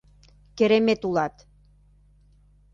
Керемет 0.57 1.01
улат! 1.09 1.35